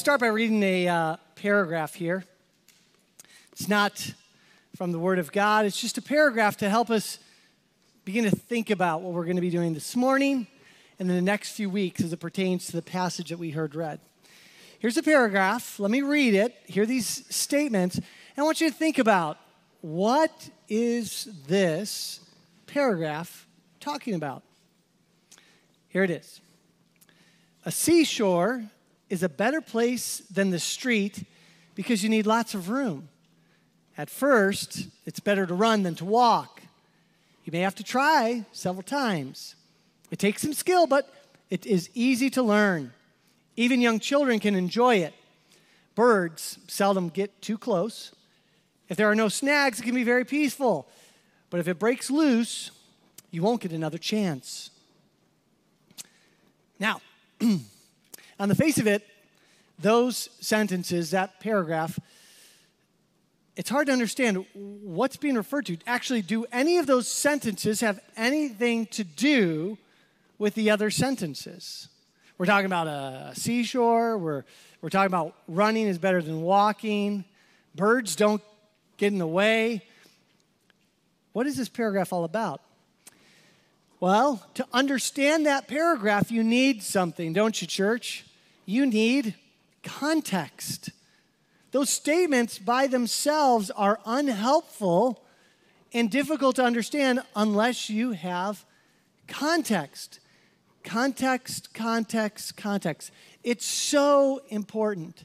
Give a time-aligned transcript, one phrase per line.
[0.00, 2.24] Start by reading a uh, paragraph here.
[3.52, 4.14] It's not
[4.74, 7.18] from the Word of God, it's just a paragraph to help us
[8.06, 10.46] begin to think about what we're going to be doing this morning
[10.98, 13.74] and in the next few weeks as it pertains to the passage that we heard
[13.74, 14.00] read.
[14.78, 15.78] Here's a paragraph.
[15.78, 16.56] Let me read it.
[16.64, 17.96] Hear these statements.
[17.96, 18.06] And
[18.38, 19.36] I want you to think about
[19.82, 22.20] what is this
[22.66, 23.46] paragraph
[23.80, 24.44] talking about?
[25.88, 26.40] Here it is.
[27.66, 28.64] A seashore
[29.10, 31.24] is a better place than the street
[31.74, 33.08] because you need lots of room.
[33.98, 36.62] At first, it's better to run than to walk.
[37.44, 39.56] You may have to try several times.
[40.10, 41.12] It takes some skill, but
[41.50, 42.92] it is easy to learn.
[43.56, 45.12] Even young children can enjoy it.
[45.94, 48.12] Birds seldom get too close.
[48.88, 50.88] If there are no snags, it can be very peaceful.
[51.50, 52.70] But if it breaks loose,
[53.30, 54.70] you won't get another chance.
[56.78, 57.00] Now,
[58.40, 59.06] on the face of it,
[59.78, 62.00] those sentences, that paragraph,
[63.54, 65.76] it's hard to understand what's being referred to.
[65.86, 69.76] Actually, do any of those sentences have anything to do
[70.38, 71.88] with the other sentences?
[72.38, 74.44] We're talking about a seashore, we're,
[74.80, 77.26] we're talking about running is better than walking,
[77.74, 78.42] birds don't
[78.96, 79.82] get in the way.
[81.32, 82.62] What is this paragraph all about?
[84.00, 88.24] Well, to understand that paragraph, you need something, don't you, church?
[88.70, 89.34] You need
[89.82, 90.90] context.
[91.72, 95.24] Those statements by themselves are unhelpful
[95.92, 98.64] and difficult to understand unless you have
[99.26, 100.20] context.
[100.84, 103.10] Context, context, context.
[103.42, 105.24] It's so important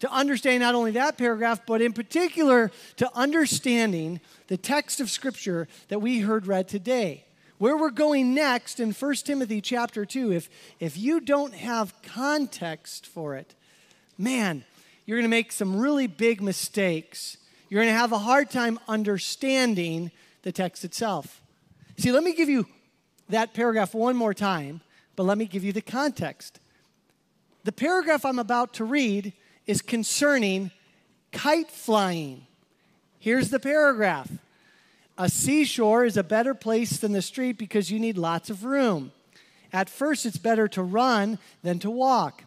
[0.00, 5.68] to understand not only that paragraph, but in particular to understanding the text of Scripture
[5.86, 7.25] that we heard read today.
[7.58, 13.06] Where we're going next in 1 Timothy chapter 2, if, if you don't have context
[13.06, 13.54] for it,
[14.18, 14.64] man,
[15.06, 17.38] you're going to make some really big mistakes.
[17.70, 20.10] You're going to have a hard time understanding
[20.42, 21.40] the text itself.
[21.96, 22.66] See, let me give you
[23.30, 24.82] that paragraph one more time,
[25.16, 26.60] but let me give you the context.
[27.64, 29.32] The paragraph I'm about to read
[29.66, 30.72] is concerning
[31.32, 32.46] kite flying.
[33.18, 34.30] Here's the paragraph
[35.18, 39.12] A seashore is a better place than the street because you need lots of room.
[39.72, 42.44] At first, it's better to run than to walk.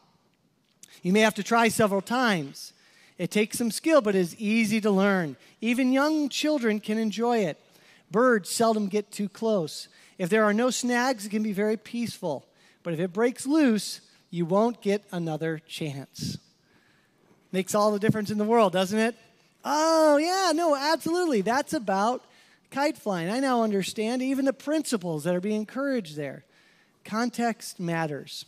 [1.02, 2.74] You may have to try several times.
[3.18, 5.35] It takes some skill, but is easy to learn.
[5.62, 7.59] Even young children can enjoy it.
[8.12, 9.88] Birds seldom get too close.
[10.18, 12.46] If there are no snags, it can be very peaceful.
[12.84, 16.38] But if it breaks loose, you won't get another chance.
[17.51, 19.16] Makes all the difference in the world, doesn't it?
[19.66, 21.41] Oh, yeah, no, absolutely.
[21.41, 22.24] That's about
[22.72, 23.30] kite flying.
[23.30, 26.46] I now understand even the principles that are being encouraged there.
[27.03, 28.46] Context matters.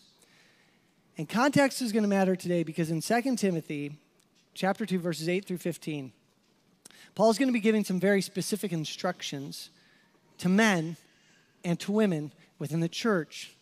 [1.18, 3.98] And context is going to matter today because in 2 Timothy
[4.54, 6.12] chapter 2 verses 8 through 15,
[7.16, 9.70] Paul's going to be giving some very specific instructions
[10.38, 10.98] to men
[11.64, 13.53] and to women within the church.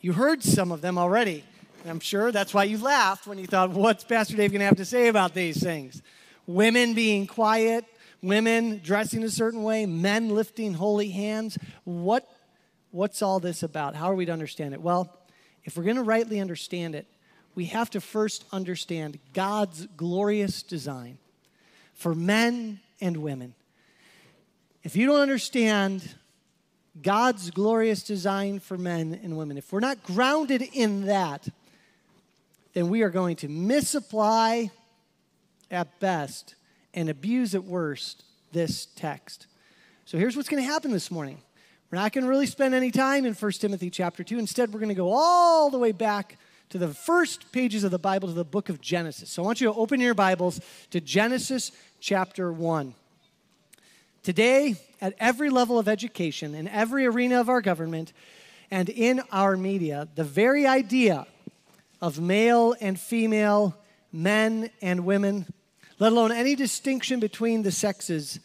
[0.00, 1.44] You heard some of them already.
[1.82, 4.66] And I'm sure that's why you laughed when you thought, what's Pastor Dave going to
[4.66, 6.02] have to say about these things?
[6.46, 7.84] Women being quiet,
[8.24, 11.58] women dressing a certain way, men lifting holy hands.
[11.84, 12.28] What,
[12.90, 13.94] what's all this about?
[13.94, 14.80] How are we to understand it?
[14.80, 15.16] Well,
[15.64, 17.06] if we're going to rightly understand it,
[17.54, 21.18] we have to first understand God's glorious design
[21.92, 23.54] for men and women.
[24.82, 26.14] If you don't understand
[27.00, 31.46] God's glorious design for men and women, if we're not grounded in that,
[32.72, 34.70] then we are going to misapply
[35.70, 36.54] at best
[36.94, 39.46] and abuse at worst this text.
[40.04, 41.42] So here's what's going to happen this morning.
[41.90, 44.38] We're not going to really spend any time in 1 Timothy chapter 2.
[44.38, 46.38] Instead, we're going to go all the way back
[46.70, 49.30] to the first pages of the Bible, to the book of Genesis.
[49.30, 50.60] So I want you to open your Bibles
[50.90, 52.94] to Genesis chapter 1.
[54.22, 58.12] Today, at every level of education, in every arena of our government,
[58.70, 61.26] and in our media, the very idea
[62.00, 63.76] of male and female,
[64.12, 65.46] men and women,
[65.98, 68.40] let alone any distinction between the sexes,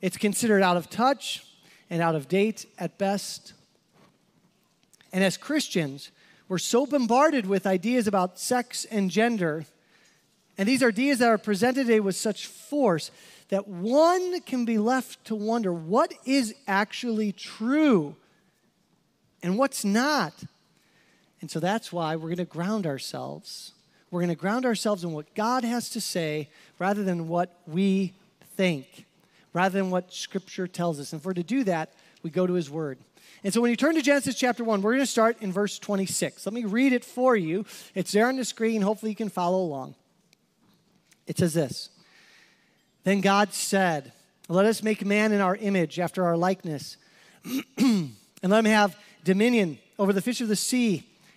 [0.00, 1.44] it's considered out of touch
[1.90, 3.52] and out of date at best.
[5.12, 6.10] And as Christians,
[6.48, 9.64] we're so bombarded with ideas about sex and gender,
[10.58, 13.10] and these ideas that are presented today with such force
[13.48, 18.16] that one can be left to wonder what is actually true
[19.42, 20.32] and what's not.
[21.40, 23.72] And so that's why we're going to ground ourselves.
[24.14, 28.12] We're going to ground ourselves in what God has to say rather than what we
[28.56, 29.06] think
[29.52, 31.12] rather than what Scripture tells us.
[31.12, 32.98] And for to do that, we go to His Word.
[33.42, 35.80] And so when you turn to Genesis chapter 1, we're going to start in verse
[35.80, 36.46] 26.
[36.46, 37.66] Let me read it for you.
[37.96, 38.82] It's there on the screen.
[38.82, 39.96] Hopefully you can follow along.
[41.26, 41.90] It says this
[43.02, 44.12] Then God said,
[44.48, 46.98] Let us make man in our image, after our likeness,
[47.76, 51.04] and let him have dominion over the fish of the sea,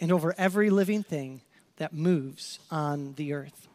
[0.00, 1.42] and over every living thing
[1.76, 3.68] that moves on the earth.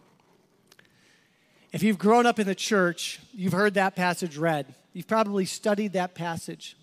[1.72, 4.74] If you've grown up in the church, you've heard that passage read.
[4.94, 6.78] You've probably studied that passage.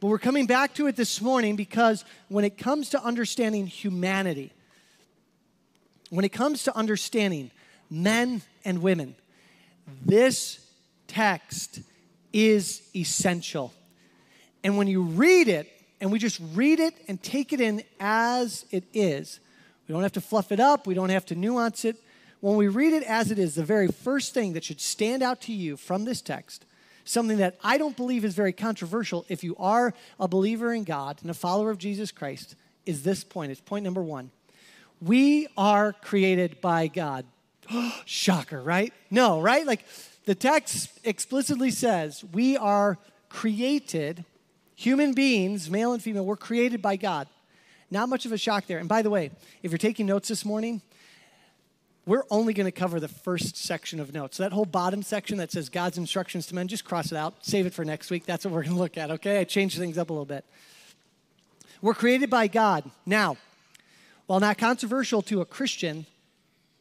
[0.00, 4.52] But we're coming back to it this morning because when it comes to understanding humanity,
[6.10, 7.50] when it comes to understanding
[7.88, 9.14] men and women,
[10.04, 10.66] this
[11.06, 11.80] text
[12.32, 13.72] is essential.
[14.64, 18.66] And when you read it, and we just read it and take it in as
[18.70, 19.40] it is,
[19.86, 21.96] we don't have to fluff it up, we don't have to nuance it.
[22.40, 25.40] When we read it as it is, the very first thing that should stand out
[25.42, 26.64] to you from this text
[27.04, 31.18] something that I don't believe is very controversial if you are a believer in God
[31.22, 32.56] and a follower of Jesus Christ,
[32.86, 33.52] is this point.
[33.52, 34.30] It's point number one.
[35.00, 37.26] We are created by God.
[38.04, 38.92] Shocker, right?
[39.10, 39.66] No, right?
[39.66, 39.84] Like
[40.24, 42.98] the text explicitly says we are
[43.28, 44.24] created,
[44.74, 47.28] human beings, male and female, we're created by God.
[47.90, 48.78] Not much of a shock there.
[48.78, 49.30] And by the way,
[49.62, 50.82] if you're taking notes this morning,
[52.06, 54.36] we're only going to cover the first section of notes.
[54.36, 57.34] So that whole bottom section that says God's instructions to men, just cross it out.
[57.42, 58.26] Save it for next week.
[58.26, 59.40] That's what we're going to look at, okay?
[59.40, 60.44] I changed things up a little bit.
[61.80, 62.90] We're created by God.
[63.06, 63.36] Now,
[64.26, 66.06] while not controversial to a Christian,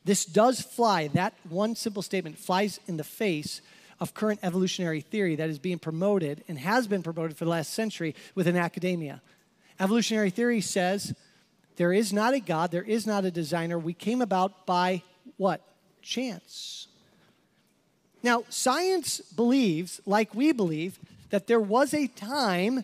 [0.06, 3.62] this does fly, that one simple statement flies in the face
[4.04, 7.74] of current evolutionary theory that is being promoted and has been promoted for the last
[7.74, 9.22] century within academia.
[9.80, 11.16] Evolutionary theory says
[11.78, 13.80] there is not a God, there is not a designer.
[13.80, 15.04] We came about by
[15.38, 15.62] what?
[16.02, 16.90] Chance.
[18.22, 22.84] Now, science believes, like we believe, that there was a time,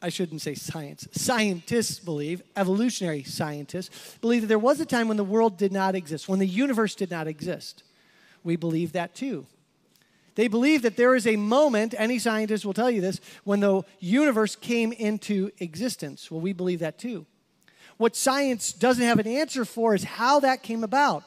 [0.00, 5.18] I shouldn't say science, scientists believe, evolutionary scientists believe that there was a time when
[5.18, 7.82] the world did not exist, when the universe did not exist.
[8.42, 9.46] We believe that too.
[10.36, 13.82] They believe that there is a moment, any scientist will tell you this, when the
[14.00, 16.30] universe came into existence.
[16.30, 17.24] Well, we believe that too.
[17.96, 21.24] What science doesn't have an answer for is how that came about.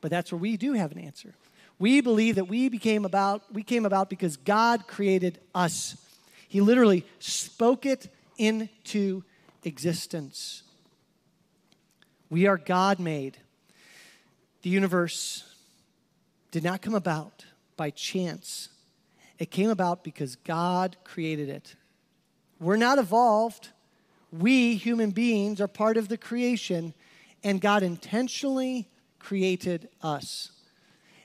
[0.00, 1.34] But that's where we do have an answer.
[1.80, 5.96] We believe that we became about we came about because God created us.
[6.48, 8.08] He literally spoke it
[8.38, 9.24] into
[9.64, 10.62] existence.
[12.30, 13.36] We are God made.
[14.62, 15.44] The universe
[16.52, 17.44] did not come about
[17.76, 18.68] by chance.
[19.38, 21.74] It came about because God created it.
[22.60, 23.70] We're not evolved
[24.32, 26.94] we human beings are part of the creation,
[27.44, 30.50] and God intentionally created us.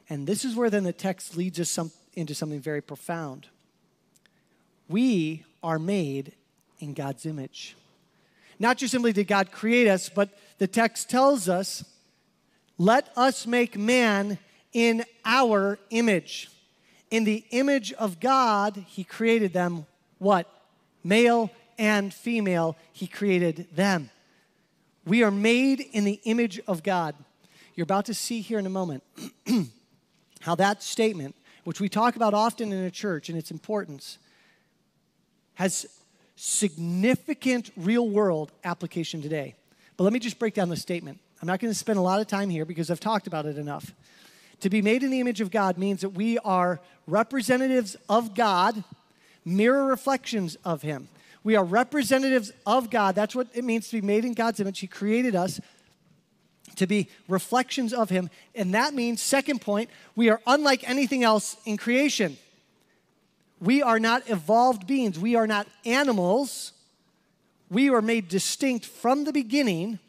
[0.10, 3.48] And this is where then the text leads us some, into something very profound.
[4.90, 6.34] We are made
[6.80, 7.76] in God's image.
[8.60, 11.86] Not just simply did God create us, but the text tells us,
[12.78, 14.38] let us make man
[14.74, 16.50] in our image.
[17.10, 19.86] In the image of God, he created them
[20.20, 20.52] what?
[21.04, 24.10] Male and female, He created them.
[25.06, 27.16] We are made in the image of God.
[27.76, 29.04] You're about to see here in a moment
[30.42, 34.18] how that statement, which we talk about often in a church and its importance,
[35.54, 35.86] has
[36.36, 39.56] significant real world application today.
[39.96, 41.20] But let me just break down the statement.
[41.42, 43.58] I'm not going to spend a lot of time here because I've talked about it
[43.58, 43.94] enough.
[44.62, 48.84] To be made in the image of God means that we are representatives of God,
[49.46, 51.10] mirror reflections of Him.
[51.44, 53.16] We are representatives of God.
[53.16, 54.80] That's what it means to be made in God's image.
[54.80, 55.60] He created us
[56.76, 58.30] to be reflections of Him.
[58.56, 62.38] And that means, second point, we are unlike anything else in creation.
[63.60, 66.74] We are not evolved beings, we are not animals.
[67.70, 70.00] We are made distinct from the beginning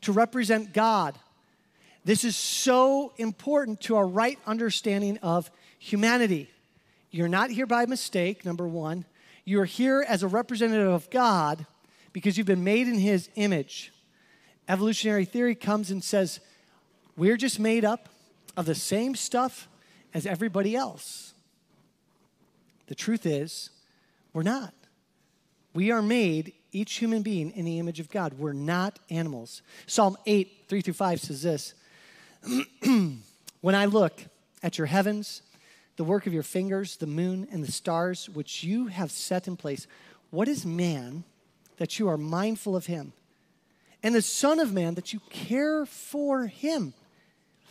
[0.00, 1.16] to represent God.
[2.06, 6.48] This is so important to our right understanding of humanity.
[7.10, 9.04] You're not here by mistake, number one.
[9.44, 11.66] You're here as a representative of God
[12.12, 13.92] because you've been made in His image.
[14.68, 16.38] Evolutionary theory comes and says,
[17.16, 18.08] we're just made up
[18.56, 19.66] of the same stuff
[20.14, 21.34] as everybody else.
[22.86, 23.70] The truth is,
[24.32, 24.72] we're not.
[25.74, 28.34] We are made, each human being, in the image of God.
[28.34, 29.62] We're not animals.
[29.88, 31.74] Psalm 8, 3 through 5 says this
[33.60, 34.20] When I look
[34.62, 35.42] at your heavens,
[35.96, 39.56] the work of your fingers, the moon and the stars, which you have set in
[39.56, 39.88] place,
[40.30, 41.24] what is man
[41.78, 43.12] that you are mindful of him?
[44.04, 46.94] And the Son of Man that you care for him?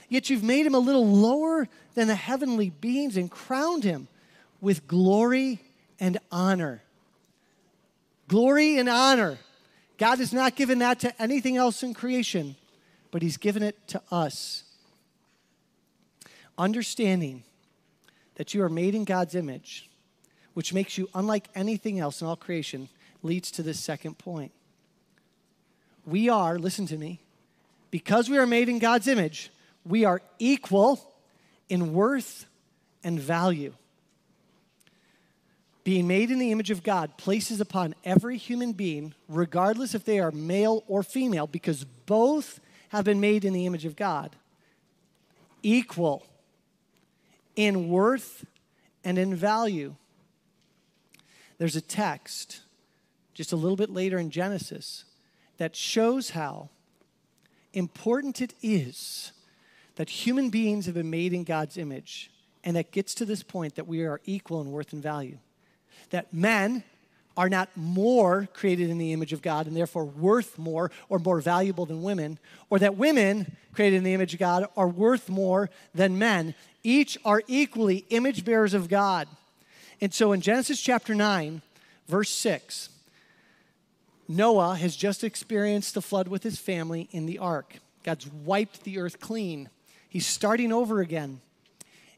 [0.10, 4.10] Yet you've made him a little lower than the heavenly beings and crowned him
[4.60, 5.62] with glory
[6.00, 6.82] and honor.
[8.28, 9.38] Glory and honor.
[9.98, 12.58] God has not given that to anything else in creation,
[13.12, 14.65] but He's given it to us.
[16.58, 17.44] Understanding
[18.36, 19.90] that you are made in God's image,
[20.54, 22.90] which makes you unlike anything else in all creation,
[23.24, 24.52] leads to this second point.
[26.06, 27.20] We are, listen to me,
[27.92, 29.52] because we are made in God's image,
[29.86, 31.14] we are equal
[31.70, 32.46] in worth
[33.04, 33.74] and value
[35.86, 40.20] being made in the image of God places upon every human being, regardless if they
[40.20, 42.60] are male or female, because both
[42.90, 44.36] have been made in the image of God,
[45.62, 46.26] equal
[47.56, 48.46] in worth
[49.04, 49.96] and in value.
[51.58, 52.62] There's a text
[53.34, 55.06] just a little bit later in Genesis
[55.58, 56.70] that shows how
[57.74, 59.32] important it is
[59.96, 62.32] that human beings have been made in God's image,
[62.64, 65.38] and that gets to this point that we are equal in worth and value
[66.10, 66.84] that men
[67.38, 71.42] are not more created in the image of God and therefore worth more or more
[71.42, 75.70] valuable than women, or that women created in the image of God are worth more
[75.94, 76.56] than men.
[76.86, 79.28] Each are equally image bearers of God.
[80.00, 81.64] And so in Genesis chapter 9,
[82.08, 82.90] verse 6,
[84.28, 87.80] Noah has just experienced the flood with his family in the ark.
[88.04, 89.70] God's wiped the earth clean.
[90.08, 91.42] He's starting over again.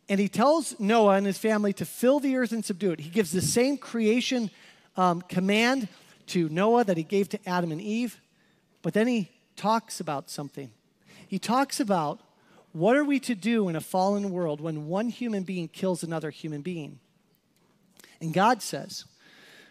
[0.09, 2.99] And he tells Noah and his family to fill the earth and subdue it.
[2.99, 4.51] He gives the same creation
[4.97, 5.87] um, command
[6.27, 8.19] to Noah that he gave to Adam and Eve.
[8.81, 10.71] But then he talks about something.
[11.25, 12.19] He talks about
[12.77, 16.29] what are we to do in a fallen world when one human being kills another
[16.29, 16.99] human being?
[18.21, 19.05] And God says,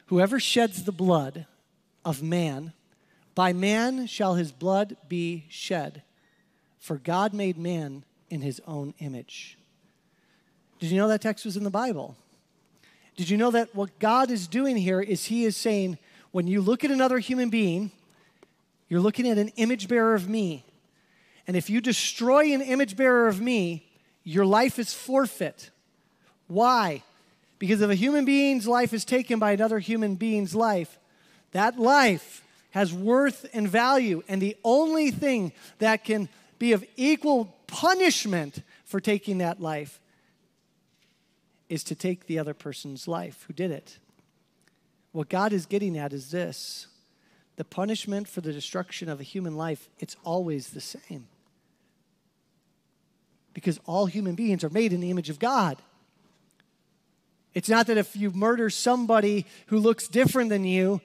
[0.06, 1.46] Whoever sheds the blood
[2.04, 2.72] of man,
[3.34, 6.02] by man shall his blood be shed.
[6.78, 9.56] For God made man in his own image.
[10.78, 12.16] Did you know that text was in the Bible?
[13.16, 15.98] Did you know that what God is doing here is He is saying,
[16.32, 17.90] when you look at another human being,
[18.88, 20.65] you're looking at an image bearer of me.
[21.46, 23.86] And if you destroy an image bearer of me,
[24.24, 25.70] your life is forfeit.
[26.48, 27.02] Why?
[27.58, 30.98] Because if a human being's life is taken by another human being's life,
[31.52, 34.22] that life has worth and value.
[34.28, 40.00] And the only thing that can be of equal punishment for taking that life
[41.68, 43.98] is to take the other person's life who did it.
[45.12, 46.86] What God is getting at is this
[47.56, 51.26] the punishment for the destruction of a human life, it's always the same.
[53.56, 55.78] Because all human beings are made in the image of God.
[57.54, 61.00] It's not that if you murder somebody who looks different than you,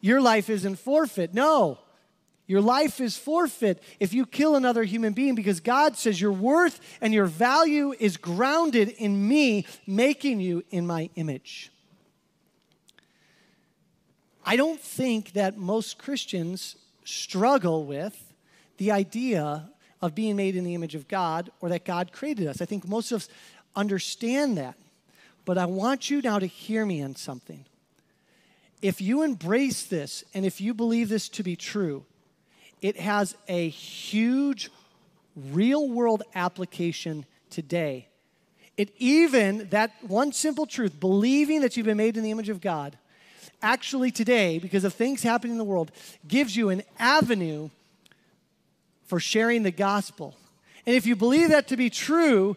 [0.00, 1.34] your life isn't forfeit.
[1.34, 1.78] No.
[2.46, 6.80] Your life is forfeit if you kill another human being because God says your worth
[7.02, 11.70] and your value is grounded in me making you in my image.
[14.42, 18.32] I don't think that most Christians struggle with
[18.78, 19.68] the idea
[20.04, 22.60] of being made in the image of God or that God created us.
[22.60, 23.28] I think most of us
[23.74, 24.74] understand that.
[25.46, 27.64] But I want you now to hear me on something.
[28.82, 32.04] If you embrace this and if you believe this to be true,
[32.82, 34.70] it has a huge
[35.34, 38.08] real world application today.
[38.76, 42.60] It even, that one simple truth, believing that you've been made in the image of
[42.60, 42.98] God,
[43.62, 45.92] actually today, because of things happening in the world,
[46.28, 47.70] gives you an avenue
[49.04, 50.34] for sharing the gospel.
[50.86, 52.56] And if you believe that to be true,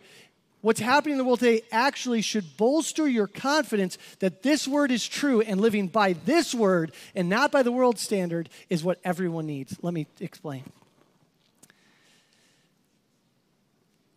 [0.62, 5.08] what's happening in the world today actually should bolster your confidence that this word is
[5.08, 9.46] true and living by this word and not by the world standard is what everyone
[9.46, 9.77] needs.
[9.82, 10.63] Let me explain.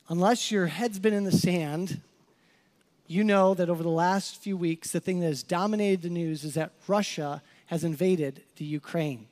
[0.09, 2.01] Unless your head's been in the sand,
[3.07, 6.43] you know that over the last few weeks, the thing that has dominated the news
[6.43, 9.29] is that Russia has invaded the Ukraine.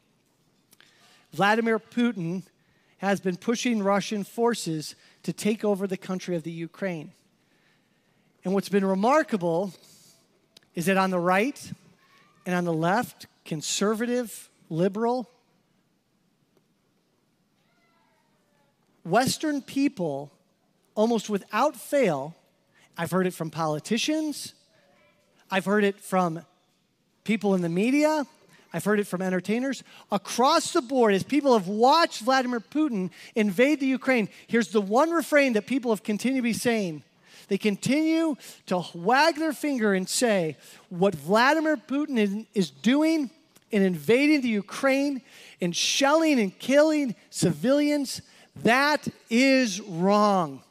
[1.32, 2.44] Vladimir Putin
[2.98, 7.12] has been pushing Russian forces to take over the country of the Ukraine.
[8.44, 9.72] And what's been remarkable
[10.74, 11.72] is that on the right
[12.46, 15.28] and on the left, conservative, liberal,
[19.04, 20.30] Western people,
[20.94, 22.36] almost without fail,
[22.96, 24.54] I've heard it from politicians,
[25.50, 26.44] I've heard it from
[27.24, 28.26] people in the media,
[28.72, 29.82] I've heard it from entertainers.
[30.12, 35.10] Across the board, as people have watched Vladimir Putin invade the Ukraine, here's the one
[35.10, 37.02] refrain that people have continued to be saying.
[37.48, 40.56] They continue to wag their finger and say,
[40.90, 43.30] what Vladimir Putin is doing
[43.70, 45.22] in invading the Ukraine
[45.60, 48.20] and shelling and killing civilians,
[48.62, 50.62] that is wrong.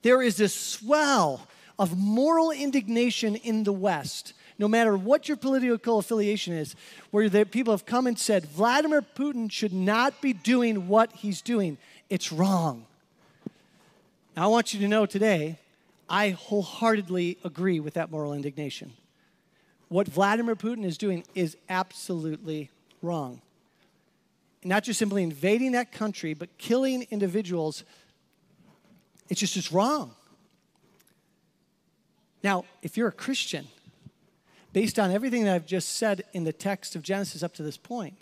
[0.00, 1.46] There is a swell
[1.78, 6.76] of moral indignation in the West no matter what your political affiliation is,
[7.10, 11.42] where the people have come and said, Vladimir Putin should not be doing what he's
[11.42, 11.76] doing.
[12.08, 12.86] It's wrong.
[14.36, 15.58] Now, I want you to know today,
[16.08, 18.92] I wholeheartedly agree with that moral indignation.
[19.88, 22.70] What Vladimir Putin is doing is absolutely
[23.02, 23.40] wrong.
[24.62, 27.82] Not just simply invading that country, but killing individuals,
[29.28, 30.12] it's just it's wrong.
[32.44, 33.66] Now, if you're a Christian,
[34.72, 37.76] based on everything that I've just said in the text of Genesis up to this
[37.76, 38.16] point,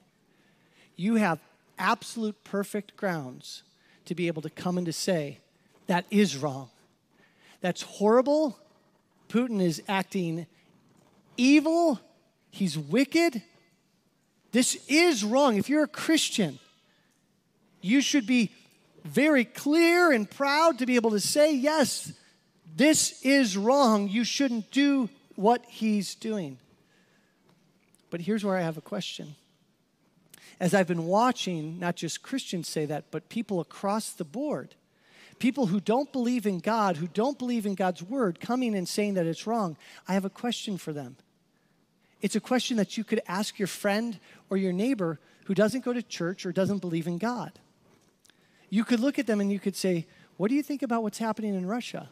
[0.96, 1.38] you have
[1.78, 3.62] absolute perfect grounds
[4.04, 5.38] to be able to come and to say,
[5.86, 6.70] that is wrong.
[7.60, 8.58] That's horrible.
[9.28, 10.46] Putin is acting
[11.36, 12.00] evil.
[12.50, 13.42] He's wicked.
[14.52, 15.56] This is wrong.
[15.56, 16.58] If you're a Christian,
[17.80, 18.50] you should be
[19.04, 22.12] very clear and proud to be able to say, yes,
[22.76, 24.08] this is wrong.
[24.08, 25.08] You shouldn't do
[25.40, 26.58] what he's doing.
[28.10, 29.36] But here's where I have a question.
[30.60, 34.74] As I've been watching, not just Christians say that, but people across the board,
[35.38, 39.14] people who don't believe in God, who don't believe in God's word, coming and saying
[39.14, 41.16] that it's wrong, I have a question for them.
[42.20, 44.20] It's a question that you could ask your friend
[44.50, 47.52] or your neighbor who doesn't go to church or doesn't believe in God.
[48.68, 50.06] You could look at them and you could say,
[50.36, 52.10] What do you think about what's happening in Russia?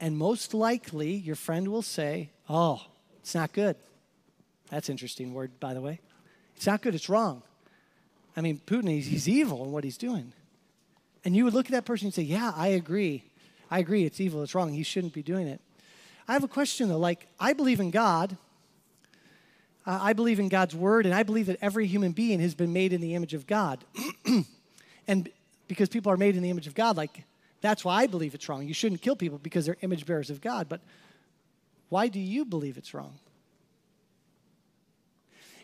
[0.00, 2.82] And most likely, your friend will say, Oh,
[3.20, 3.76] it's not good.
[4.70, 6.00] That's interesting word, by the way.
[6.56, 7.42] It's not good, it's wrong.
[8.36, 10.32] I mean, Putin, he's, he's evil in what he's doing.
[11.24, 13.24] And you would look at that person and say, Yeah, I agree.
[13.70, 14.72] I agree, it's evil, it's wrong.
[14.72, 15.60] He shouldn't be doing it.
[16.28, 16.98] I have a question though.
[16.98, 18.36] Like, I believe in God.
[19.86, 22.72] Uh, I believe in God's word, and I believe that every human being has been
[22.72, 23.84] made in the image of God.
[25.06, 25.28] and
[25.68, 27.22] because people are made in the image of God, like,
[27.60, 28.66] that's why I believe it's wrong.
[28.66, 30.68] You shouldn't kill people because they're image bearers of God.
[30.68, 30.80] But
[31.88, 33.18] why do you believe it's wrong?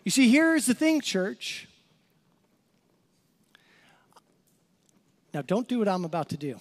[0.04, 1.68] You see, here's the thing, church.
[5.32, 6.58] Now, don't do what I'm about to do.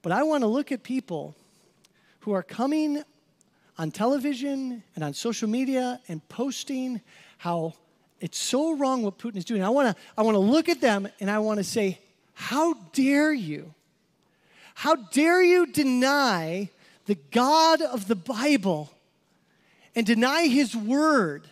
[0.00, 1.36] But I want to look at people
[2.20, 3.02] who are coming
[3.78, 7.00] on television and on social media and posting
[7.38, 7.74] how
[8.20, 9.62] it's so wrong what Putin is doing.
[9.62, 12.00] I want to I want to look at them and I want to say,
[12.34, 13.74] how dare you?
[14.74, 16.70] How dare you deny
[17.06, 18.90] the God of the Bible
[19.94, 21.48] and deny his word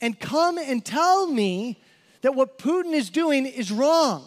[0.00, 1.80] and come and tell me
[2.22, 4.26] that what Putin is doing is wrong?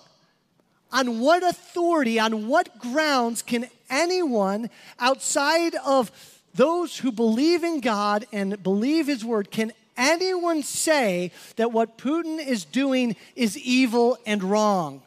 [0.91, 4.69] On what authority, on what grounds can anyone
[4.99, 6.11] outside of
[6.53, 12.45] those who believe in God and believe his word, can anyone say that what Putin
[12.45, 15.01] is doing is evil and wrong?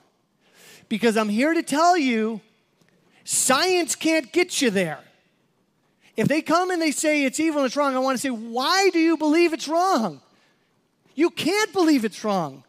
[0.89, 2.41] Because I'm here to tell you,
[3.25, 5.01] science can't get you there.
[6.19, 8.31] If they come and they say it's evil and it's wrong, I want to say,
[8.31, 10.21] why do you believe it's wrong?
[11.15, 12.65] You can't believe it's wrong.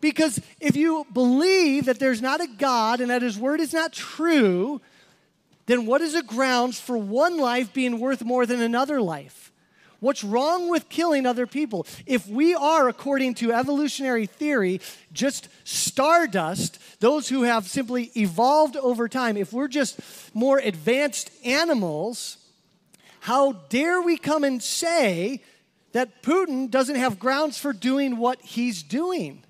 [0.00, 3.92] Because if you believe that there's not a God and that his word is not
[3.92, 4.80] true,
[5.66, 9.52] then what is the grounds for one life being worth more than another life?
[10.00, 11.86] What's wrong with killing other people?
[12.04, 14.80] If we are, according to evolutionary theory,
[15.12, 20.00] just stardust, those who have simply evolved over time, if we're just
[20.34, 22.38] more advanced animals,
[23.22, 25.40] how dare we come and say
[25.92, 29.44] that Putin doesn't have grounds for doing what he's doing?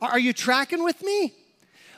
[0.00, 1.34] Are you tracking with me?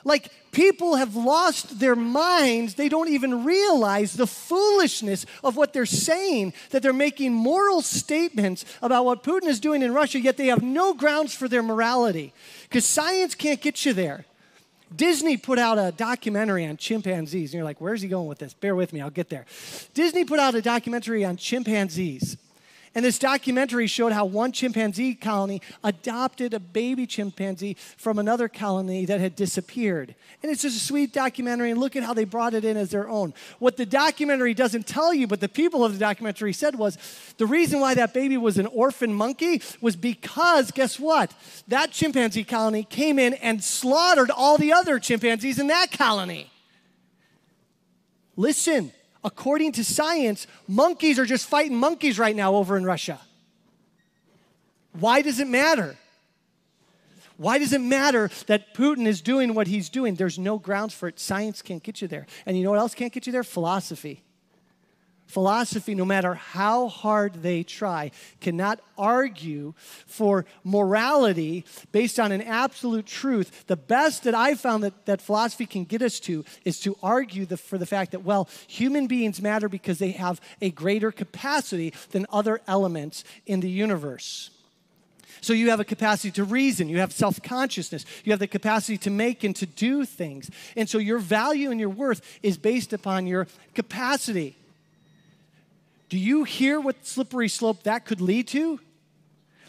[0.03, 2.73] Like, people have lost their minds.
[2.73, 8.65] They don't even realize the foolishness of what they're saying, that they're making moral statements
[8.81, 12.33] about what Putin is doing in Russia, yet they have no grounds for their morality.
[12.63, 14.25] Because science can't get you there.
[14.95, 17.51] Disney put out a documentary on chimpanzees.
[17.51, 18.53] And you're like, where's he going with this?
[18.53, 19.45] Bear with me, I'll get there.
[19.93, 22.37] Disney put out a documentary on chimpanzees.
[22.95, 29.05] And this documentary showed how one chimpanzee colony adopted a baby chimpanzee from another colony
[29.05, 30.13] that had disappeared.
[30.43, 32.91] And it's just a sweet documentary, and look at how they brought it in as
[32.91, 33.33] their own.
[33.57, 36.99] What the documentary doesn't tell you, but the people of the documentary said was
[37.37, 41.33] the reason why that baby was an orphan monkey was because, guess what?
[41.67, 46.51] That chimpanzee colony came in and slaughtered all the other chimpanzees in that colony.
[48.35, 48.91] Listen,
[49.23, 53.19] according to science, monkeys are just fighting monkeys right now over in Russia.
[54.99, 55.95] Why does it matter?
[57.37, 60.15] Why does it matter that Putin is doing what he's doing?
[60.15, 61.19] There's no grounds for it.
[61.19, 62.27] Science can't get you there.
[62.45, 63.43] And you know what else can't get you there?
[63.43, 64.23] Philosophy.
[65.33, 69.73] Philosophy, no matter how hard they try, cannot argue
[70.05, 73.65] for morality based on an absolute truth.
[73.65, 77.47] The best that I've found that, that philosophy can get us to is to argue
[77.47, 81.95] the, for the fact that, well, human beings matter because they have a greater capacity
[82.11, 84.51] than other elements in the universe.
[85.41, 88.99] So you have a capacity to reason, you have self consciousness, you have the capacity
[88.99, 90.51] to make and to do things.
[90.75, 94.57] And so your value and your worth is based upon your capacity.
[96.09, 98.79] Do you hear what slippery slope that could lead to?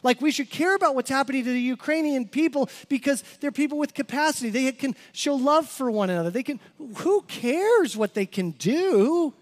[0.02, 3.94] Like, we should care about what's happening to the Ukrainian people because they're people with
[3.94, 4.50] capacity.
[4.50, 6.30] They can show love for one another.
[6.30, 6.60] They can,
[6.96, 9.32] who cares what they can do?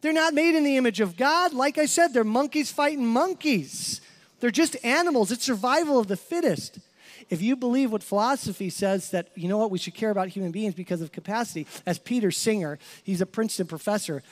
[0.00, 1.54] They're not made in the image of God.
[1.54, 4.00] Like I said, they're monkeys fighting monkeys.
[4.40, 5.30] They're just animals.
[5.30, 6.80] It's survival of the fittest.
[7.28, 10.52] If you believe what philosophy says that, you know what, we should care about human
[10.52, 14.22] beings because of capacity, as Peter Singer, he's a Princeton professor,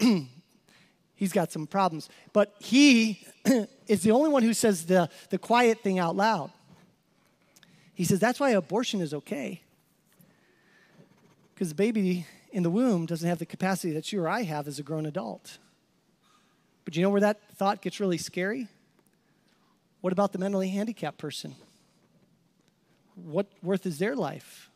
[1.14, 3.24] he's got some problems, but he
[3.86, 6.50] is the only one who says the, the quiet thing out loud.
[7.94, 9.62] He says that's why abortion is okay.
[11.54, 14.66] Because the baby in the womb doesn't have the capacity that you or I have
[14.66, 15.58] as a grown adult.
[16.84, 18.66] But you know where that thought gets really scary?
[20.00, 21.54] What about the mentally handicapped person?
[23.14, 24.70] What worth is their life?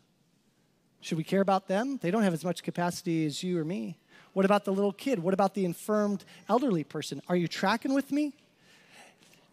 [1.01, 1.99] Should we care about them?
[2.01, 3.99] They don't have as much capacity as you or me.
[4.33, 5.19] What about the little kid?
[5.19, 7.23] What about the infirmed elderly person?
[7.29, 8.33] Are you tracking with me?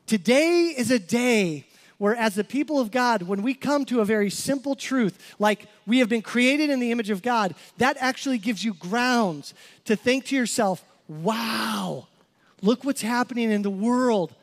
[0.08, 1.66] Today is a day
[1.98, 5.68] where, as the people of God, when we come to a very simple truth, like
[5.86, 9.54] we have been created in the image of God, that actually gives you grounds
[9.86, 12.08] to think to yourself, wow,
[12.62, 14.34] look what's happening in the world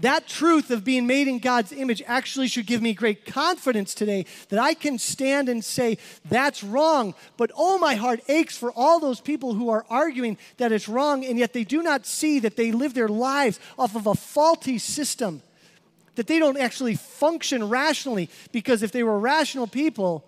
[0.00, 4.26] that truth of being made in God's image actually should give me great confidence today
[4.48, 7.14] that I can stand and say, that's wrong.
[7.36, 11.24] But oh, my heart aches for all those people who are arguing that it's wrong,
[11.24, 14.78] and yet they do not see that they live their lives off of a faulty
[14.78, 15.42] system,
[16.14, 18.30] that they don't actually function rationally.
[18.52, 20.24] Because if they were rational people,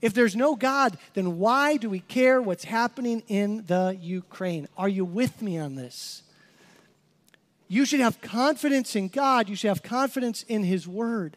[0.00, 4.66] if there's no God, then why do we care what's happening in the Ukraine?
[4.78, 6.22] Are you with me on this?
[7.72, 9.48] You should have confidence in God.
[9.48, 11.36] You should have confidence in His Word.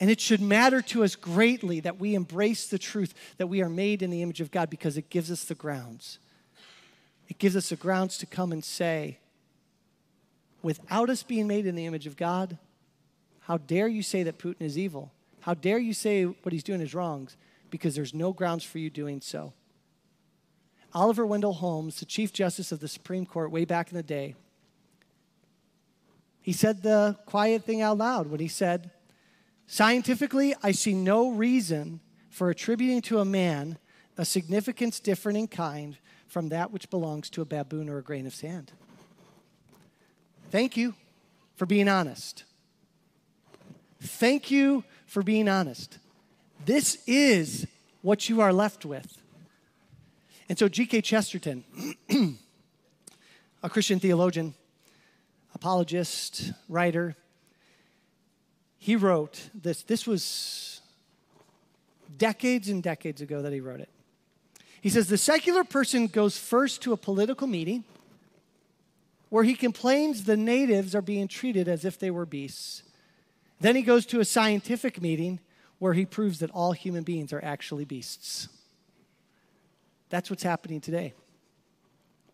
[0.00, 3.68] And it should matter to us greatly that we embrace the truth that we are
[3.68, 6.18] made in the image of God because it gives us the grounds.
[7.28, 9.18] It gives us the grounds to come and say,
[10.62, 12.56] without us being made in the image of God,
[13.40, 15.12] how dare you say that Putin is evil?
[15.40, 17.28] How dare you say what he's doing is wrong?
[17.68, 19.52] Because there's no grounds for you doing so.
[20.96, 24.34] Oliver Wendell Holmes, the Chief Justice of the Supreme Court way back in the day,
[26.40, 28.90] he said the quiet thing out loud when he said,
[29.66, 33.76] Scientifically, I see no reason for attributing to a man
[34.16, 38.26] a significance different in kind from that which belongs to a baboon or a grain
[38.26, 38.72] of sand.
[40.50, 40.94] Thank you
[41.56, 42.44] for being honest.
[44.00, 45.98] Thank you for being honest.
[46.64, 47.66] This is
[48.00, 49.20] what you are left with.
[50.48, 51.00] And so G.K.
[51.02, 51.64] Chesterton,
[53.62, 54.54] a Christian theologian,
[55.54, 57.16] apologist, writer,
[58.78, 59.82] he wrote this.
[59.82, 60.80] This was
[62.16, 63.88] decades and decades ago that he wrote it.
[64.80, 67.82] He says the secular person goes first to a political meeting
[69.28, 72.84] where he complains the natives are being treated as if they were beasts.
[73.60, 75.40] Then he goes to a scientific meeting
[75.78, 78.48] where he proves that all human beings are actually beasts.
[80.08, 81.14] That's what's happening today.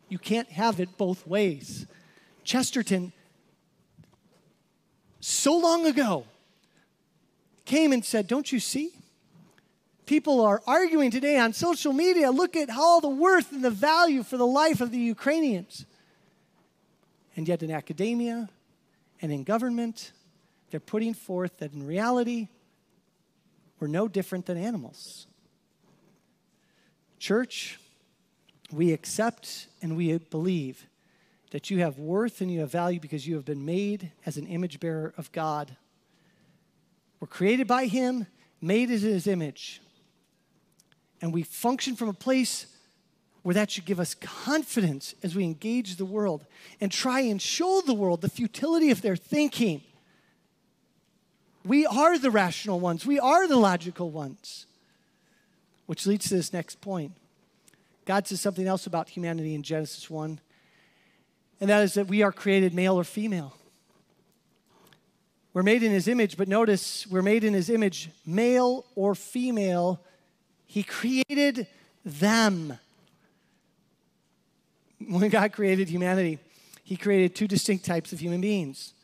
[0.08, 1.86] You can't have it both ways.
[2.44, 3.12] Chesterton,
[5.20, 6.26] so long ago,
[7.64, 8.92] came and said, Don't you see?
[10.04, 12.30] People are arguing today on social media.
[12.30, 15.86] Look at all the worth and the value for the life of the Ukrainians.
[17.36, 18.50] And yet, in academia
[19.22, 20.12] and in government,
[20.70, 22.48] they're putting forth that in reality,
[23.78, 25.26] we're no different than animals.
[27.22, 27.78] Church,
[28.72, 30.88] we accept and we believe
[31.52, 34.48] that you have worth and you have value because you have been made as an
[34.48, 35.76] image bearer of God.
[37.20, 38.26] We're created by Him,
[38.60, 39.80] made in His image.
[41.20, 42.66] And we function from a place
[43.42, 46.44] where that should give us confidence as we engage the world
[46.80, 49.80] and try and show the world the futility of their thinking.
[51.64, 54.66] We are the rational ones, we are the logical ones.
[55.86, 57.12] Which leads to this next point.
[58.04, 60.40] God says something else about humanity in Genesis 1,
[61.60, 63.54] and that is that we are created male or female.
[65.54, 70.00] We're made in his image, but notice we're made in his image, male or female.
[70.66, 71.66] He created
[72.04, 72.78] them.
[75.06, 76.38] When God created humanity,
[76.82, 78.94] he created two distinct types of human beings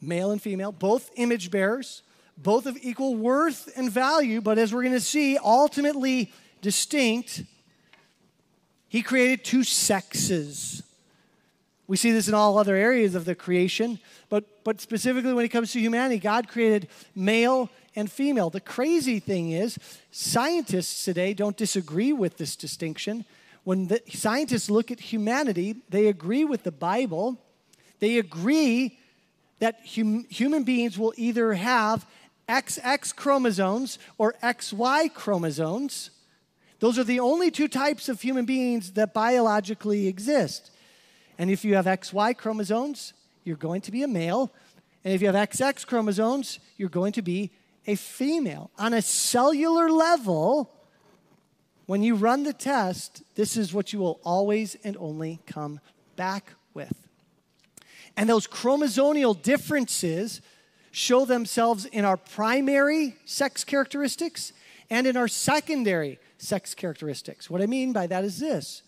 [0.00, 2.02] male and female, both image bearers,
[2.36, 7.44] both of equal worth and value, but as we're going to see, ultimately distinct.
[8.88, 10.82] He created two sexes.
[11.86, 15.50] We see this in all other areas of the creation, but, but specifically when it
[15.50, 18.50] comes to humanity, God created male and female.
[18.50, 19.78] The crazy thing is,
[20.10, 23.24] scientists today don't disagree with this distinction.
[23.64, 27.38] When the scientists look at humanity, they agree with the Bible.
[28.00, 28.98] They agree
[29.58, 32.06] that hum, human beings will either have
[32.48, 36.10] XX chromosomes or XY chromosomes.
[36.80, 40.70] Those are the only two types of human beings that biologically exist.
[41.38, 43.12] And if you have XY chromosomes,
[43.44, 44.52] you're going to be a male.
[45.04, 47.50] And if you have XX chromosomes, you're going to be
[47.86, 48.70] a female.
[48.78, 50.70] On a cellular level,
[51.86, 55.80] when you run the test, this is what you will always and only come
[56.16, 56.92] back with.
[58.16, 60.40] And those chromosomal differences
[60.94, 64.52] show themselves in our primary sex characteristics
[64.88, 67.50] and in our secondary sex characteristics.
[67.50, 68.82] What I mean by that is this.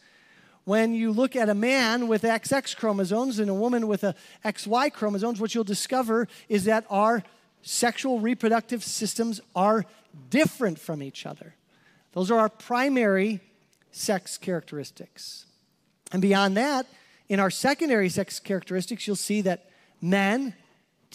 [0.64, 4.14] When you look at a man with XX chromosomes and a woman with a
[4.44, 7.24] XY chromosomes, what you'll discover is that our
[7.62, 9.84] sexual reproductive systems are
[10.30, 11.56] different from each other.
[12.12, 13.40] Those are our primary
[13.90, 15.46] sex characteristics.
[16.12, 16.86] And beyond that,
[17.28, 20.54] in our secondary sex characteristics, you'll see that men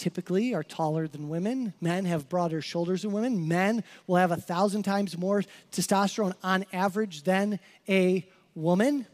[0.01, 1.73] typically are taller than women.
[1.79, 3.47] Men have broader shoulders than women.
[3.47, 9.05] Men will have a thousand times more testosterone on average than a woman.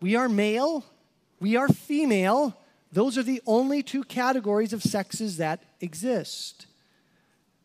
[0.00, 0.84] We are male,
[1.38, 2.58] we are female.
[2.90, 6.66] Those are the only two categories of sexes that exist.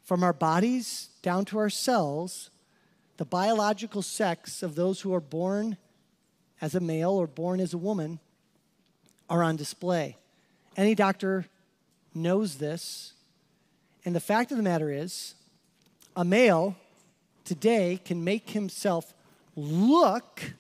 [0.04, 2.52] From our bodies down to our cells,
[3.18, 5.78] the biological sex of those who are born
[6.62, 8.20] as a male or born as a woman
[9.30, 10.16] are on display.
[10.78, 11.48] Any doctor
[12.14, 13.14] knows this.
[14.06, 15.34] And the fact of the matter is,
[16.16, 16.76] a male
[17.44, 19.14] today can make himself
[19.56, 20.54] look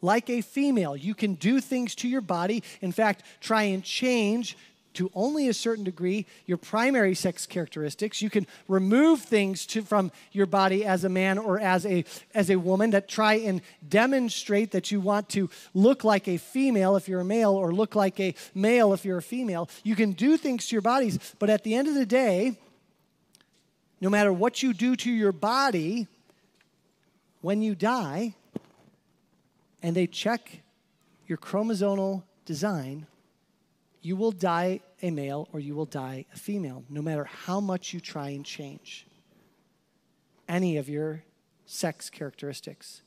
[0.00, 0.96] like a female.
[0.96, 2.62] You can do things to your body.
[2.80, 4.56] In fact, try and change
[4.98, 8.20] to only a certain degree your primary sex characteristics.
[8.20, 12.50] You can remove things to, from your body as a man or as a, as
[12.50, 17.08] a woman that try and demonstrate that you want to look like a female if
[17.08, 19.70] you're a male or look like a male if you're a female.
[19.84, 22.58] You can do things to your bodies, but at the end of the day,
[24.00, 26.08] no matter what you do to your body,
[27.40, 28.34] when you die
[29.80, 30.62] and they check
[31.28, 33.06] your chromosomal design,
[34.02, 37.92] you will die a male or you will die a female, no matter how much
[37.92, 39.06] you try and change
[40.48, 41.22] any of your
[41.66, 43.02] sex characteristics.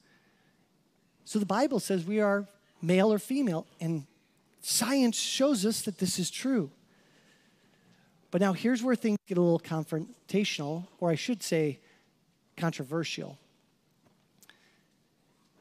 [1.26, 2.48] So the Bible says we are
[2.82, 4.06] male or female, and
[4.62, 6.72] science shows us that this is true.
[8.30, 11.80] But now here's where things get a little confrontational, or I should say
[12.58, 13.38] controversial.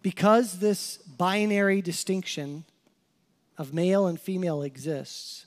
[0.02, 2.64] Because this binary distinction
[3.58, 5.46] of male and female exists,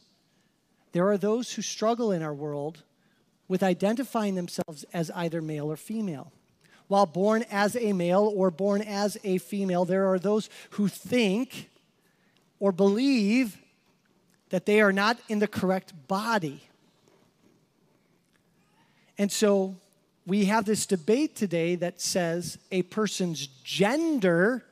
[0.93, 2.83] there are those who struggle in our world
[3.47, 6.31] with identifying themselves as either male or female.
[6.87, 11.69] While born as a male or born as a female, there are those who think
[12.59, 13.57] or believe
[14.49, 16.63] that they are not in the correct body.
[19.17, 19.75] And so
[20.25, 24.63] we have this debate today that says a person's gender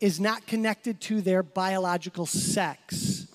[0.00, 3.26] is not connected to their biological sex.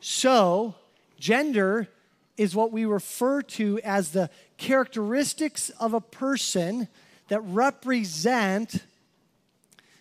[0.00, 0.74] So,
[1.20, 1.88] gender
[2.36, 6.88] is what we refer to as the characteristics of a person
[7.28, 8.82] that represent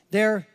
[0.10, 0.48] their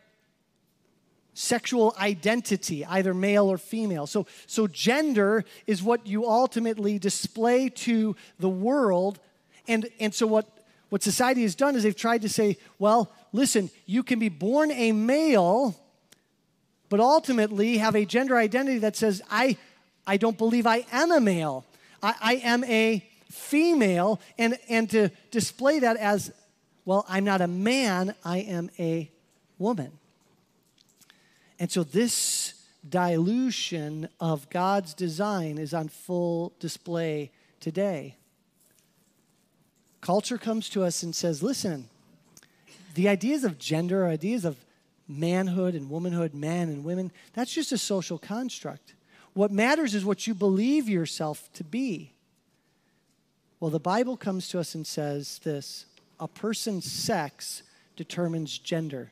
[1.35, 4.07] sexual identity, either male or female.
[4.07, 9.21] So, so gender is what you ultimately display to the world.
[9.69, 10.49] And, and so what
[10.95, 14.71] what society has done is they've tried to say, well, listen, you can be born
[14.71, 15.75] a male,
[16.89, 19.57] but ultimately have a gender identity that says, I,
[20.07, 21.65] I don't believe I am a male.
[22.03, 24.21] I, I am a female.
[24.39, 26.33] And, and to display that as,
[26.85, 29.11] well, I'm not a man, I am a
[29.59, 29.93] woman.
[31.59, 32.55] And so this
[32.89, 38.17] dilution of God's design is on full display today.
[40.01, 41.89] Culture comes to us and says, listen,
[42.95, 44.57] the ideas of gender, ideas of
[45.09, 48.95] manhood and womanhood, men and women, that's just a social construct.
[49.35, 52.13] What matters is what you believe yourself to be.
[53.61, 55.87] Well, the Bible comes to us and says this
[56.21, 57.63] a person's sex
[57.97, 59.11] determines gender.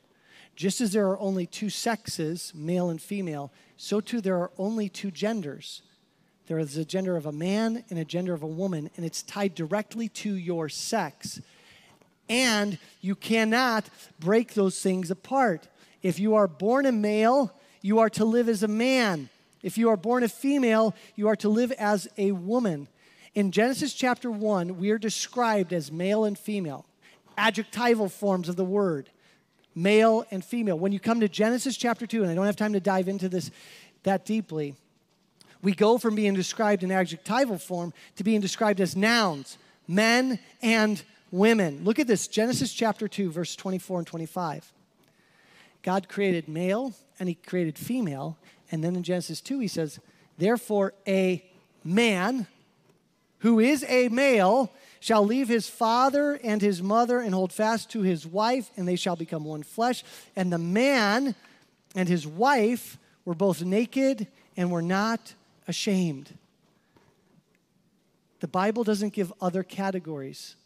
[0.54, 4.88] Just as there are only two sexes, male and female, so too there are only
[4.88, 5.82] two genders.
[6.46, 9.22] There is a gender of a man and a gender of a woman, and it's
[9.22, 11.40] tied directly to your sex.
[12.28, 13.88] And you cannot
[14.20, 15.68] break those things apart.
[16.02, 19.30] If you are born a male, you are to live as a man.
[19.62, 22.88] If you are born a female, you are to live as a woman.
[23.35, 26.85] In Genesis chapter 1, we are described as male and female,
[27.38, 29.09] adjectival forms of the word,
[29.75, 30.79] male and female.
[30.79, 33.29] When you come to Genesis chapter 2, and I don't have time to dive into
[33.29, 33.51] this
[34.03, 34.75] that deeply,
[35.62, 41.03] we go from being described in adjectival form to being described as nouns, men and
[41.31, 41.85] women.
[41.85, 44.72] Look at this Genesis chapter 2, verse 24 and 25.
[45.83, 48.37] God created male and he created female.
[48.72, 50.00] And then in Genesis 2, he says,
[50.38, 51.44] Therefore, a
[51.85, 52.46] man
[53.40, 58.02] who is a male shall leave his father and his mother and hold fast to
[58.02, 60.02] his wife, and they shall become one flesh.
[60.35, 61.35] And the man
[61.94, 65.35] and his wife were both naked and were not
[65.68, 66.37] ashamed.
[68.40, 70.56] The Bible doesn't give other categories.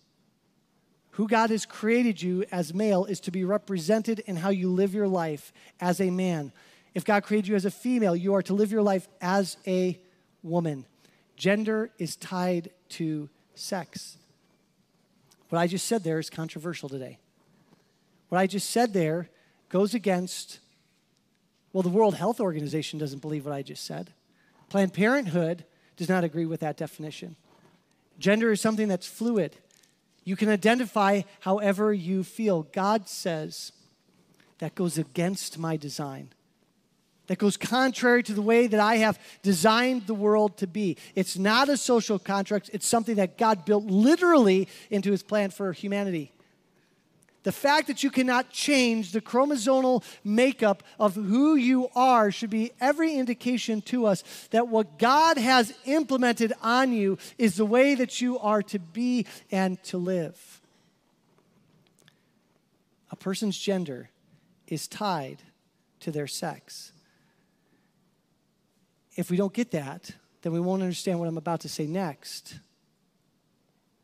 [1.12, 4.94] Who God has created you as male is to be represented in how you live
[4.94, 6.52] your life as a man.
[6.96, 10.00] If God created you as a female, you are to live your life as a
[10.42, 10.86] woman.
[11.36, 14.16] Gender is tied to sex.
[15.50, 17.18] What I just said there is controversial today.
[18.30, 19.28] What I just said there
[19.68, 20.60] goes against,
[21.74, 24.14] well, the World Health Organization doesn't believe what I just said.
[24.70, 25.66] Planned Parenthood
[25.98, 27.36] does not agree with that definition.
[28.18, 29.56] Gender is something that's fluid.
[30.24, 32.62] You can identify however you feel.
[32.62, 33.72] God says
[34.60, 36.30] that goes against my design.
[37.26, 40.96] That goes contrary to the way that I have designed the world to be.
[41.14, 45.72] It's not a social contract, it's something that God built literally into his plan for
[45.72, 46.32] humanity.
[47.46, 52.72] The fact that you cannot change the chromosomal makeup of who you are should be
[52.80, 58.20] every indication to us that what God has implemented on you is the way that
[58.20, 60.60] you are to be and to live.
[63.12, 64.10] A person's gender
[64.66, 65.38] is tied
[66.00, 66.90] to their sex.
[69.16, 70.10] If we don't get that,
[70.42, 72.58] then we won't understand what I'm about to say next.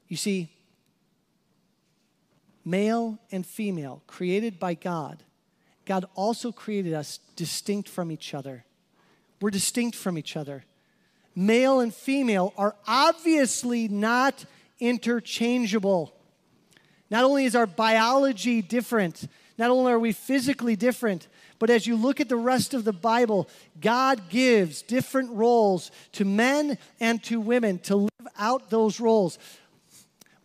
[0.09, 0.51] You see,
[2.64, 5.22] male and female, created by God,
[5.85, 8.64] God also created us distinct from each other.
[9.40, 10.64] We're distinct from each other.
[11.35, 14.44] Male and female are obviously not
[14.79, 16.14] interchangeable.
[17.11, 21.29] Not only is our biology different, not only are we physically different,
[21.62, 23.48] but as you look at the rest of the Bible,
[23.81, 29.38] God gives different roles to men and to women to live out those roles.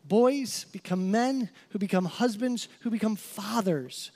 [0.06, 4.12] Boys become men who become husbands, who become fathers.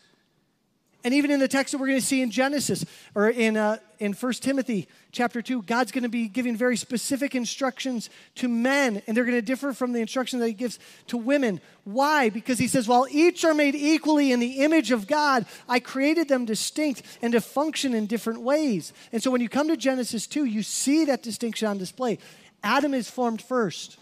[1.03, 2.85] And even in the text that we're going to see in Genesis
[3.15, 7.33] or in, uh, in 1 Timothy chapter 2, God's going to be giving very specific
[7.33, 11.17] instructions to men, and they're going to differ from the instructions that He gives to
[11.17, 11.59] women.
[11.85, 12.29] Why?
[12.29, 16.27] Because He says, while each are made equally in the image of God, I created
[16.27, 18.93] them distinct and to function in different ways.
[19.11, 22.19] And so when you come to Genesis 2, you see that distinction on display.
[22.63, 23.97] Adam is formed first.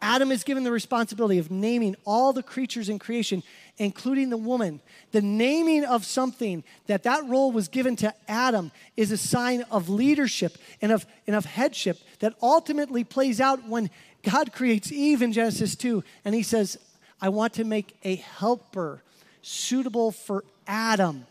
[0.00, 3.42] Adam is given the responsibility of naming all the creatures in creation,
[3.78, 4.80] including the woman.
[5.12, 9.88] The naming of something that that role was given to Adam is a sign of
[9.88, 13.90] leadership and of, and of headship that ultimately plays out when
[14.22, 16.78] God creates Eve in Genesis 2 and he says,
[17.20, 19.02] I want to make a helper
[19.42, 21.26] suitable for Adam.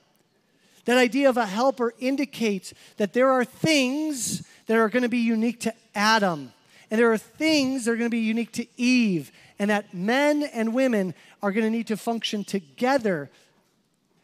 [0.86, 5.18] That idea of a helper indicates that there are things that are going to be
[5.18, 6.54] unique to Adam.
[6.90, 10.44] And there are things that are going to be unique to Eve, and that men
[10.44, 13.30] and women are going to need to function together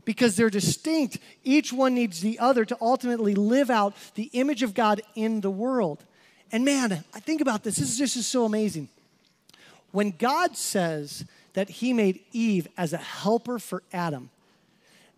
[0.05, 1.17] because they're distinct.
[1.43, 5.51] Each one needs the other to ultimately live out the image of God in the
[5.51, 6.03] world.
[6.51, 7.77] And man, I think about this.
[7.77, 8.89] This is just so amazing.
[9.91, 14.29] When God says that He made Eve as a helper for Adam,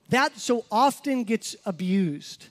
[0.10, 2.48] that so often gets abused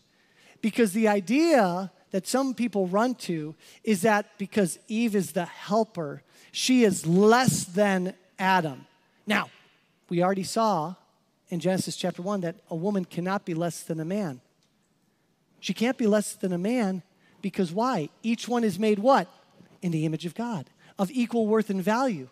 [0.61, 6.23] because the idea that some people run to is that because Eve is the helper,
[6.55, 8.87] she is less than Adam.
[9.27, 9.51] Now,
[10.09, 10.95] we already saw
[11.49, 14.41] in Genesis chapter 1 that a woman cannot be less than a man.
[15.59, 17.03] She can't be less than a man
[17.43, 18.09] because why?
[18.23, 19.27] Each one is made what?
[19.83, 22.29] In the image of God, of equal worth and value.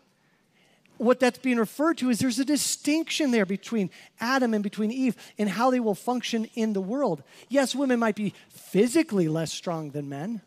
[0.99, 5.17] what that's being referred to is there's a distinction there between Adam and between Eve
[5.37, 7.25] and how they will function in the world.
[7.49, 10.43] Yes, women might be physically less strong than men,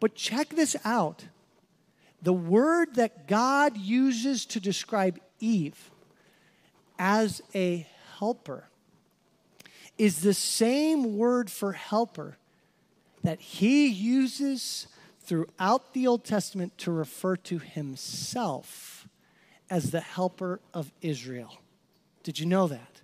[0.00, 1.24] but check this out.
[2.22, 5.90] The word that God uses to describe Eve
[6.98, 7.86] as a
[8.18, 8.64] helper
[9.96, 12.38] is the same word for helper
[13.22, 14.86] that he uses
[15.20, 19.08] throughout the Old Testament to refer to himself
[19.68, 21.58] as the helper of Israel.
[22.22, 23.00] Did you know that?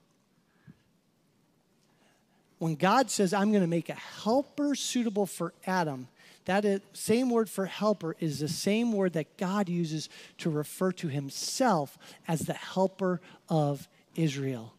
[2.59, 6.09] When God says, I'm going to make a helper suitable for Adam,
[6.45, 10.93] that is, same word for helper is the same word that God uses to refer
[10.93, 11.97] to himself
[12.29, 14.75] as the helper of Israel.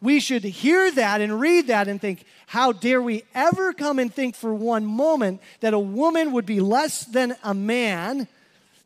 [0.00, 4.14] We should hear that and read that and think, how dare we ever come and
[4.14, 8.28] think for one moment that a woman would be less than a man?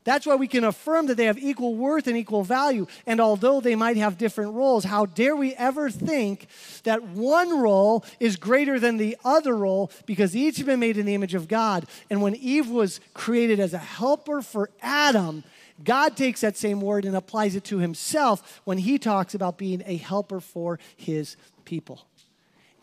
[0.04, 2.86] That's why we can affirm that they have equal worth and equal value.
[3.06, 6.48] And although they might have different roles, how dare we ever think
[6.82, 11.06] that one role is greater than the other role because each have been made in
[11.06, 11.86] the image of God.
[12.10, 15.44] And when Eve was created as a helper for Adam,
[15.84, 19.82] God takes that same word and applies it to himself when he talks about being
[19.86, 22.06] a helper for his people.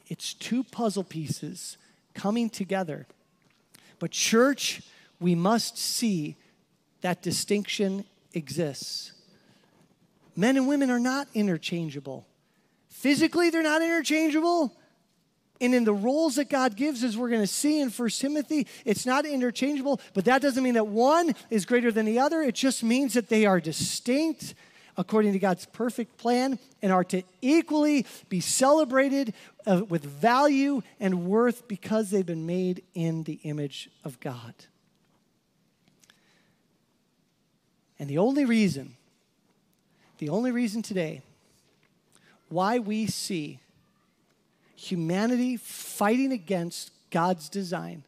[0.08, 1.78] It's two puzzle pieces
[2.14, 3.06] coming together.
[4.00, 4.82] But, church,
[5.20, 6.36] we must see
[7.02, 9.12] that distinction exists.
[10.36, 12.26] Men and women are not interchangeable.
[12.90, 14.74] Physically, they're not interchangeable.
[15.62, 18.66] And in the roles that God gives, as we're going to see in 1 Timothy,
[18.86, 22.42] it's not interchangeable, but that doesn't mean that one is greater than the other.
[22.42, 24.56] It just means that they are distinct
[24.98, 29.34] according to God's perfect plan and are to equally be celebrated
[29.66, 34.54] uh, with value and worth because they've been made in the image of God.
[38.00, 38.96] And the only reason,
[40.20, 41.22] the only reason today
[42.48, 43.60] why we see
[44.76, 48.04] humanity fighting against God's design,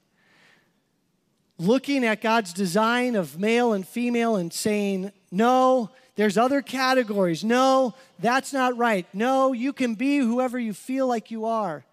[1.60, 7.44] looking at God's design of male and female and saying, no, there's other categories.
[7.44, 9.06] No, that's not right.
[9.14, 11.84] No, you can be whoever you feel like you are.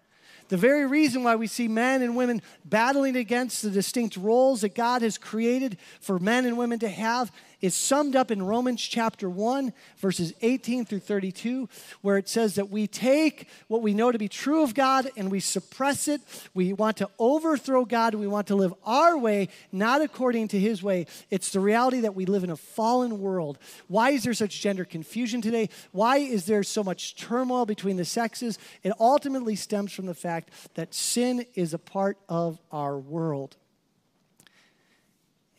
[0.49, 4.73] The very reason why we see men and women battling against the distinct roles that
[4.73, 7.31] God has created for men and women to have
[7.61, 11.67] is summed up in Romans chapter 1, verses 18 through 32,
[12.01, 15.29] where it says that we take what we know to be true of God and
[15.29, 16.21] we suppress it.
[16.53, 18.15] We want to overthrow God.
[18.15, 21.05] We want to live our way, not according to his way.
[21.29, 23.57] It's the reality that we live in a fallen world.
[23.87, 25.69] Why is there such gender confusion today?
[25.91, 28.57] Why is there so much turmoil between the sexes?
[28.83, 33.57] It ultimately stems from the fact that sin is a part of our world.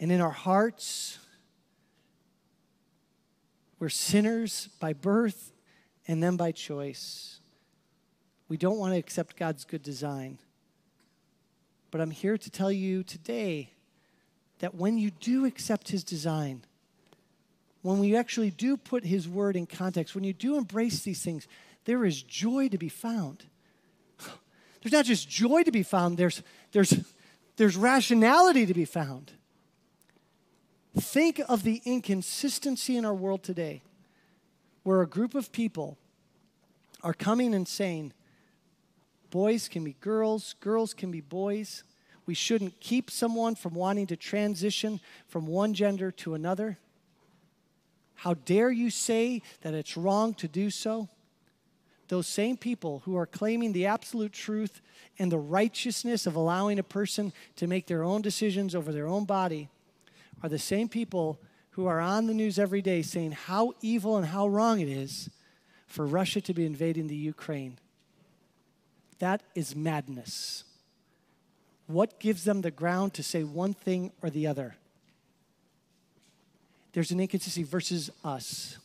[0.01, 1.19] And in our hearts,
[3.81, 5.53] we're sinners by birth
[6.07, 7.41] and then by choice.
[8.49, 10.39] We don't want to accept God's good design.
[11.91, 13.73] But I'm here to tell you today
[14.61, 16.63] that when you do accept His design,
[17.83, 21.49] when we actually do put His word in context, when you do embrace these things,
[21.87, 23.45] there is joy to be found.
[24.83, 26.95] There's not just joy to be found, there's, there's,
[27.57, 29.33] there's rationality to be found.
[30.99, 33.83] Think of the inconsistency in our world today
[34.83, 35.97] where a group of people
[37.03, 38.13] are coming and saying,
[39.31, 41.85] boys can be girls, girls can be boys.
[42.27, 46.79] We shouldn't keep someone from wanting to transition from one gender to another.
[48.17, 51.09] How dare you say that it's wrong to do so?
[52.09, 54.81] Those same people who are claiming the absolute truth
[55.19, 59.25] and the righteousness of allowing a person to make their own decisions over their own
[59.25, 59.69] body
[60.43, 64.27] are the same people who are on the news every day saying how evil and
[64.27, 65.31] how wrong it is
[65.87, 67.79] for Russia to be invading the Ukraine.
[69.19, 70.65] That is madness.
[71.87, 74.77] What gives them the ground to say one thing or the other?
[76.93, 78.79] There's an inconsistency versus us.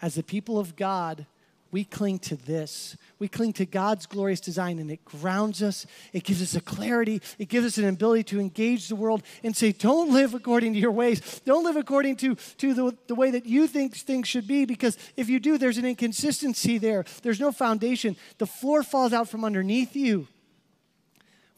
[0.00, 1.26] As the people of God,
[1.72, 2.96] we cling to this.
[3.20, 5.86] We cling to God's glorious design, and it grounds us.
[6.12, 7.22] It gives us a clarity.
[7.38, 10.80] It gives us an ability to engage the world and say, Don't live according to
[10.80, 11.40] your ways.
[11.44, 14.98] Don't live according to, to the, the way that you think things should be, because
[15.16, 17.04] if you do, there's an inconsistency there.
[17.22, 18.16] There's no foundation.
[18.38, 20.26] The floor falls out from underneath you.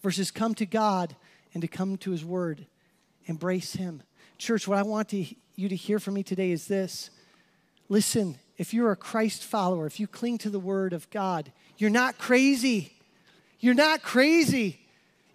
[0.02, 1.16] Versus come to God
[1.54, 2.66] and to come to His Word,
[3.26, 4.02] embrace Him.
[4.36, 7.10] Church, what I want to, you to hear from me today is this
[7.88, 11.90] listen if you're a Christ follower, if you cling to the Word of God, you're
[11.90, 12.92] not crazy.
[13.58, 14.78] You're not crazy.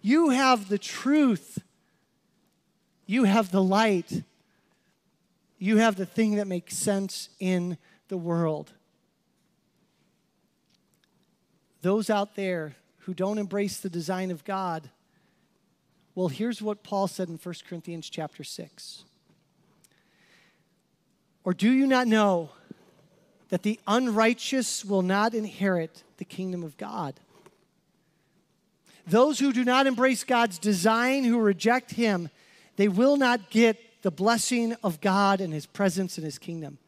[0.00, 1.58] You have the truth,
[3.04, 4.22] you have the light.
[5.58, 7.76] You have the thing that makes sense in
[8.06, 8.72] the world.
[11.82, 14.88] Those out there who don't embrace the design of God,
[16.14, 19.04] well, here's what Paul said in 1 Corinthians chapter 6.
[21.44, 22.52] Or do you not know
[23.50, 27.14] that the unrighteous will not inherit the kingdom of God?
[29.06, 32.28] Those who do not embrace God's design, who reject Him,
[32.76, 36.78] they will not get the blessing of God and His presence in His kingdom.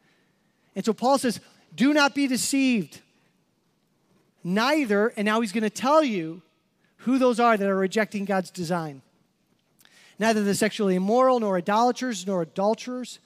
[0.75, 1.39] And so Paul says,
[1.75, 3.01] Do not be deceived.
[4.43, 6.41] Neither, and now he's going to tell you
[6.97, 9.01] who those are that are rejecting God's design.
[10.17, 13.19] Neither the sexually immoral, nor idolaters, nor adulterers,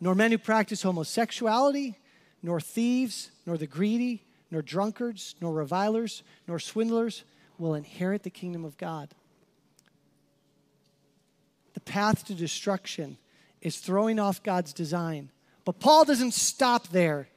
[0.00, 1.96] nor men who practice homosexuality,
[2.42, 7.24] nor thieves, nor the greedy, nor drunkards, nor revilers, nor swindlers
[7.58, 9.08] will inherit the kingdom of God.
[11.74, 13.16] The path to destruction
[13.60, 15.30] is throwing off God's design.
[15.64, 17.28] But Paul doesn't stop there.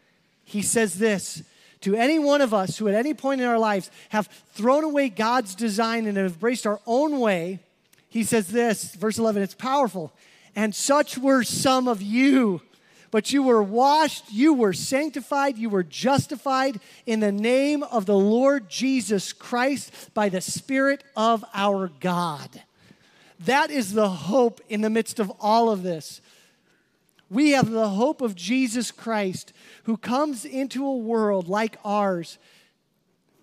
[0.44, 1.44] He says this
[1.82, 5.08] to any one of us who at any point in our lives have thrown away
[5.10, 7.60] God's design and have embraced our own way,
[8.10, 10.12] he says this, verse 11, it's powerful.
[10.56, 12.62] And such were some of you.
[13.16, 18.18] But you were washed, you were sanctified, you were justified in the name of the
[18.18, 22.64] Lord Jesus Christ by the Spirit of our God.
[23.40, 26.20] That is the hope in the midst of all of this.
[27.30, 29.54] We have the hope of Jesus Christ
[29.84, 32.38] who comes into a world like ours.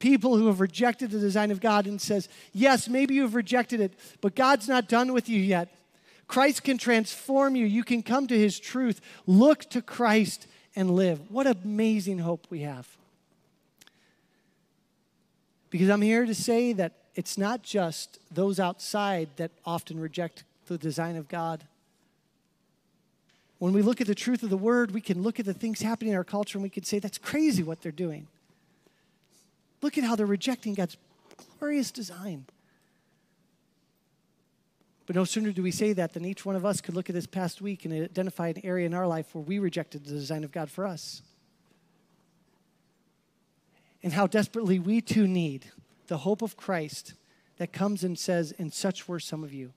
[0.01, 3.95] People who have rejected the design of God and says, Yes, maybe you've rejected it,
[4.21, 5.75] but God's not done with you yet.
[6.33, 7.67] Christ can transform you.
[7.67, 9.03] You can come to his truth.
[9.27, 11.31] Look to Christ and live.
[11.31, 12.89] What amazing hope we have.
[15.69, 20.79] Because I'm here to say that it's not just those outside that often reject the
[20.79, 21.65] design of God.
[23.59, 25.83] When we look at the truth of the word, we can look at the things
[25.83, 28.27] happening in our culture and we can say, that's crazy what they're doing.
[29.83, 30.97] Look at how they're rejecting God's
[31.59, 32.47] glorious design.
[35.13, 37.15] But no sooner do we say that than each one of us could look at
[37.15, 40.43] this past week and identify an area in our life where we rejected the design
[40.43, 41.21] of God for us.
[44.03, 45.67] And how desperately we too need
[46.07, 47.13] the hope of Christ
[47.59, 49.75] that comes and says, And such were some of you.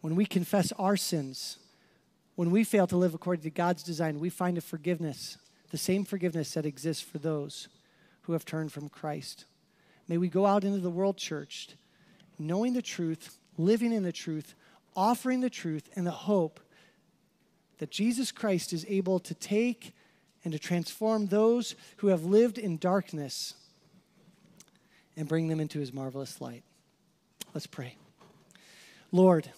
[0.00, 1.58] When we confess our sins,
[2.34, 5.38] when we fail to live according to God's design, we find a forgiveness,
[5.70, 7.68] the same forgiveness that exists for those
[8.22, 9.44] who have turned from Christ.
[10.08, 11.68] May we go out into the world, church,
[12.40, 14.54] knowing the truth, living in the truth,
[14.96, 16.58] offering the truth, and the hope
[17.78, 19.94] that Jesus Christ is able to take
[20.44, 23.54] and to transform those who have lived in darkness
[25.16, 26.62] and bring them into his marvelous light.
[27.54, 27.96] Let's pray.
[29.12, 29.50] Lord,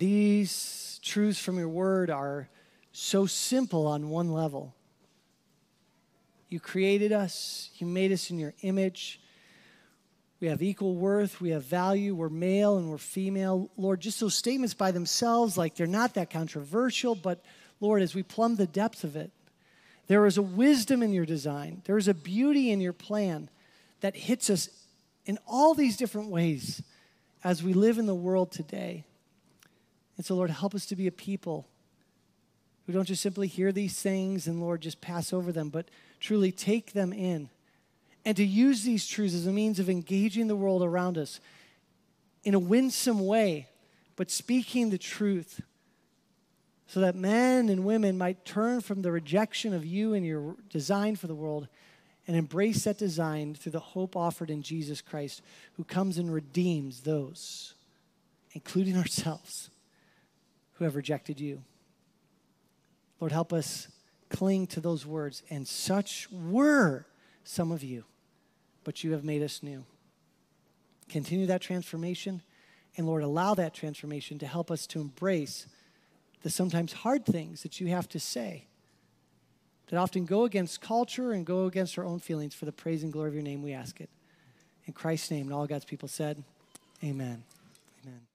[0.00, 2.48] These truths from your word are
[2.90, 4.74] so simple on one level.
[6.50, 9.20] You created us, you made us in your image.
[10.40, 13.70] We have equal worth, we have value, we're male and we're female.
[13.76, 17.42] Lord, just those statements by themselves, like they're not that controversial, but
[17.78, 19.30] Lord, as we plumb the depth of it,
[20.08, 23.48] there is a wisdom in your design, there is a beauty in your plan
[24.00, 24.68] that hits us
[25.26, 26.82] in all these different ways
[27.44, 29.04] as we live in the world today.
[30.16, 31.68] And so, Lord, help us to be a people
[32.86, 35.88] who don't just simply hear these things and, Lord, just pass over them, but
[36.20, 37.48] truly take them in
[38.24, 41.40] and to use these truths as a means of engaging the world around us
[42.44, 43.68] in a winsome way,
[44.16, 45.62] but speaking the truth
[46.86, 51.14] so that men and women might turn from the rejection of you and your design
[51.14, 51.68] for the world
[52.26, 55.40] and embrace that design through the hope offered in Jesus Christ,
[55.74, 57.74] who comes and redeems those,
[58.52, 59.70] including ourselves
[60.74, 61.62] who have rejected you.
[63.20, 63.88] Lord, help us
[64.30, 65.42] cling to those words.
[65.50, 67.06] And such were
[67.44, 68.04] some of you,
[68.84, 69.84] but you have made us new.
[71.08, 72.42] Continue that transformation.
[72.96, 75.66] And Lord, allow that transformation to help us to embrace
[76.42, 78.66] the sometimes hard things that you have to say
[79.88, 83.12] that often go against culture and go against our own feelings for the praise and
[83.12, 84.08] glory of your name, we ask it.
[84.86, 86.42] In Christ's name, and all God's people said,
[87.02, 87.42] Amen.
[88.04, 88.29] Amen.